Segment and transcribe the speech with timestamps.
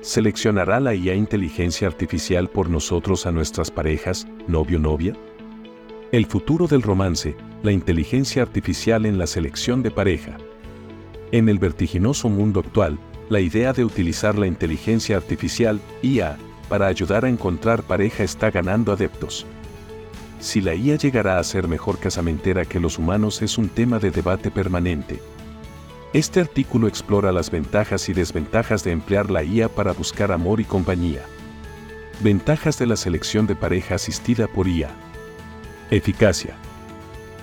[0.00, 5.14] ¿Seleccionará la IA inteligencia artificial por nosotros a nuestras parejas, novio-novia?
[6.12, 10.36] El futuro del romance, la inteligencia artificial en la selección de pareja.
[11.32, 12.96] En el vertiginoso mundo actual,
[13.28, 16.38] la idea de utilizar la inteligencia artificial, IA,
[16.68, 19.46] para ayudar a encontrar pareja está ganando adeptos.
[20.38, 24.12] Si la IA llegará a ser mejor casamentera que los humanos es un tema de
[24.12, 25.18] debate permanente.
[26.14, 30.64] Este artículo explora las ventajas y desventajas de emplear la IA para buscar amor y
[30.64, 31.20] compañía.
[32.20, 34.88] Ventajas de la selección de pareja asistida por IA.
[35.90, 36.56] Eficacia.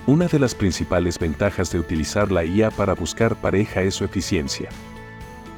[0.07, 4.69] Una de las principales ventajas de utilizar la IA para buscar pareja es su eficiencia.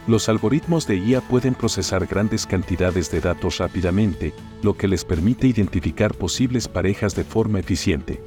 [0.06, 5.48] Los algoritmos de IA pueden procesar grandes cantidades de datos rápidamente, lo que les permite
[5.48, 8.22] identificar posibles parejas de forma eficiente.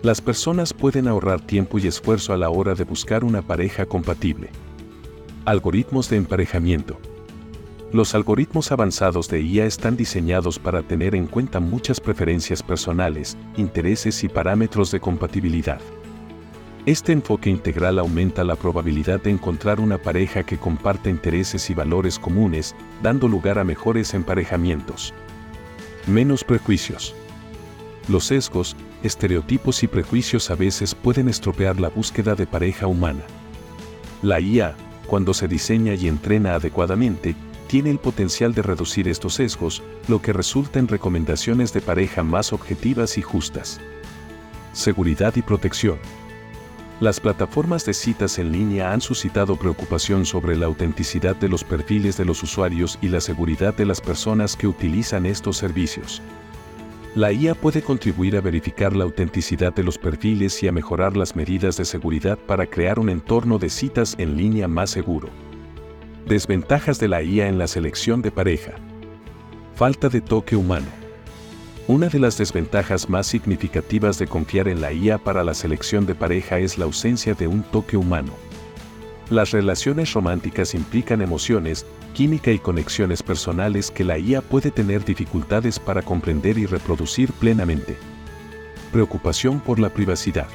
[0.00, 4.50] Las personas pueden ahorrar tiempo y esfuerzo a la hora de buscar una pareja compatible.
[5.44, 7.00] Algoritmos de emparejamiento.
[7.92, 14.22] Los algoritmos avanzados de IA están diseñados para tener en cuenta muchas preferencias personales, intereses
[14.22, 15.80] y parámetros de compatibilidad.
[16.86, 22.20] Este enfoque integral aumenta la probabilidad de encontrar una pareja que comparta intereses y valores
[22.20, 25.12] comunes, dando lugar a mejores emparejamientos.
[26.06, 27.16] Menos prejuicios.
[28.08, 33.20] Los sesgos, estereotipos y prejuicios a veces pueden estropear la búsqueda de pareja humana.
[34.22, 34.74] La IA,
[35.06, 37.34] cuando se diseña y entrena adecuadamente,
[37.66, 42.54] tiene el potencial de reducir estos sesgos, lo que resulta en recomendaciones de pareja más
[42.54, 43.78] objetivas y justas.
[44.72, 45.98] Seguridad y protección.
[47.00, 52.16] Las plataformas de citas en línea han suscitado preocupación sobre la autenticidad de los perfiles
[52.16, 56.22] de los usuarios y la seguridad de las personas que utilizan estos servicios.
[57.18, 61.34] La IA puede contribuir a verificar la autenticidad de los perfiles y a mejorar las
[61.34, 65.28] medidas de seguridad para crear un entorno de citas en línea más seguro.
[66.28, 68.74] Desventajas de la IA en la selección de pareja.
[69.74, 70.86] Falta de toque humano.
[71.88, 76.14] Una de las desventajas más significativas de confiar en la IA para la selección de
[76.14, 78.30] pareja es la ausencia de un toque humano.
[79.28, 85.78] Las relaciones románticas implican emociones, química y conexiones personales que la IA puede tener dificultades
[85.78, 87.96] para comprender y reproducir plenamente.
[88.92, 90.48] Preocupación por la privacidad.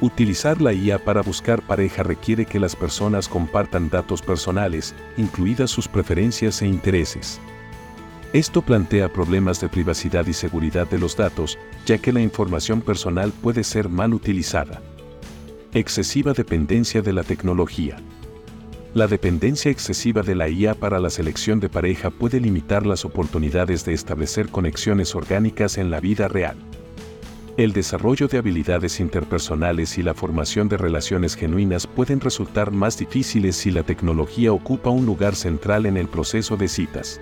[0.00, 5.88] Utilizar la IA para buscar pareja requiere que las personas compartan datos personales, incluidas sus
[5.88, 7.40] preferencias e intereses.
[8.32, 13.32] Esto plantea problemas de privacidad y seguridad de los datos, ya que la información personal
[13.32, 14.82] puede ser mal utilizada.
[15.72, 17.96] Excesiva dependencia de la tecnología.
[18.94, 23.84] La dependencia excesiva de la IA para la selección de pareja puede limitar las oportunidades
[23.84, 26.56] de establecer conexiones orgánicas en la vida real.
[27.56, 33.56] El desarrollo de habilidades interpersonales y la formación de relaciones genuinas pueden resultar más difíciles
[33.56, 37.20] si la tecnología ocupa un lugar central en el proceso de citas.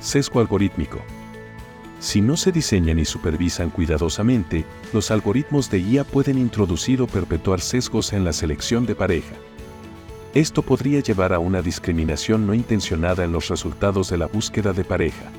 [0.00, 1.02] Sesgo algorítmico.
[1.98, 4.64] Si no se diseñan y supervisan cuidadosamente,
[4.94, 9.34] los algoritmos de IA pueden introducir o perpetuar sesgos en la selección de pareja.
[10.34, 14.84] Esto podría llevar a una discriminación no intencionada en los resultados de la búsqueda de
[14.84, 15.30] pareja.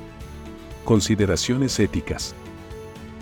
[0.84, 2.34] Consideraciones éticas.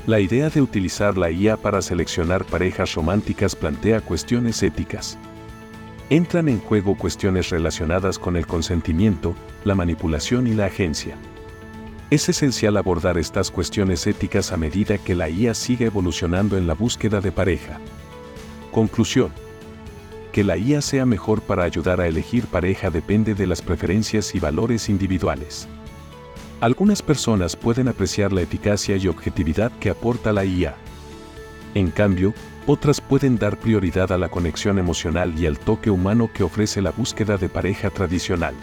[0.06, 5.18] La idea de utilizar la IA para seleccionar parejas románticas plantea cuestiones éticas
[6.10, 11.16] entran en juego cuestiones relacionadas con el consentimiento, la manipulación y la agencia.
[12.10, 16.74] Es esencial abordar estas cuestiones éticas a medida que la IA sigue evolucionando en la
[16.74, 17.78] búsqueda de pareja.
[18.72, 19.30] Conclusión.
[20.32, 24.40] Que la IA sea mejor para ayudar a elegir pareja depende de las preferencias y
[24.40, 25.66] valores individuales.
[26.60, 30.76] Algunas personas pueden apreciar la eficacia y objetividad que aporta la IA.
[31.74, 32.34] En cambio,
[32.66, 36.90] otras pueden dar prioridad a la conexión emocional y al toque humano que ofrece la
[36.90, 38.54] búsqueda de pareja tradicional.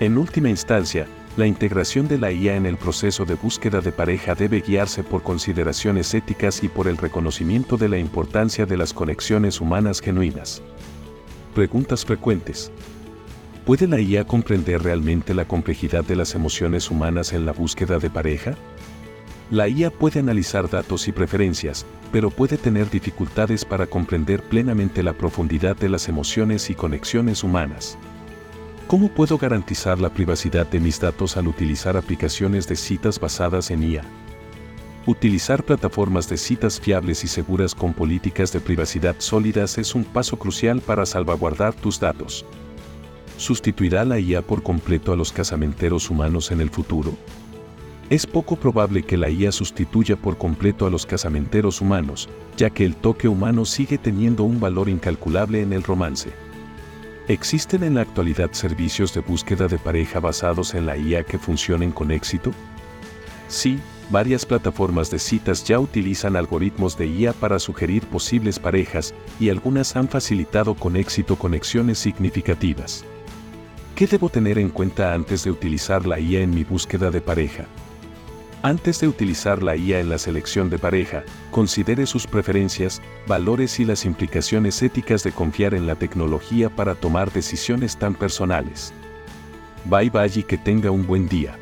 [0.00, 1.06] En última instancia,
[1.36, 5.24] la integración de la IA en el proceso de búsqueda de pareja debe guiarse por
[5.24, 10.62] consideraciones éticas y por el reconocimiento de la importancia de las conexiones humanas genuinas.
[11.52, 12.70] Preguntas frecuentes.
[13.64, 18.10] ¿Puede la IA comprender realmente la complejidad de las emociones humanas en la búsqueda de
[18.10, 18.54] pareja?
[19.50, 25.14] La IA puede analizar datos y preferencias, pero puede tener dificultades para comprender plenamente la
[25.14, 27.98] profundidad de las emociones y conexiones humanas.
[28.86, 33.82] ¿Cómo puedo garantizar la privacidad de mis datos al utilizar aplicaciones de citas basadas en
[33.82, 34.04] IA?
[35.06, 40.38] Utilizar plataformas de citas fiables y seguras con políticas de privacidad sólidas es un paso
[40.38, 42.44] crucial para salvaguardar tus datos.
[43.38, 47.14] ¿Sustituirá la IA por completo a los casamenteros humanos en el futuro?
[48.10, 52.28] Es poco probable que la IA sustituya por completo a los casamenteros humanos,
[52.58, 56.43] ya que el toque humano sigue teniendo un valor incalculable en el romance.
[57.26, 61.90] ¿Existen en la actualidad servicios de búsqueda de pareja basados en la IA que funcionen
[61.90, 62.50] con éxito?
[63.48, 63.78] Sí,
[64.10, 69.96] varias plataformas de citas ya utilizan algoritmos de IA para sugerir posibles parejas y algunas
[69.96, 73.06] han facilitado con éxito conexiones significativas.
[73.94, 77.64] ¿Qué debo tener en cuenta antes de utilizar la IA en mi búsqueda de pareja?
[78.64, 83.84] Antes de utilizar la IA en la selección de pareja, considere sus preferencias, valores y
[83.84, 88.94] las implicaciones éticas de confiar en la tecnología para tomar decisiones tan personales.
[89.84, 91.58] Bye bye y que tenga un buen día.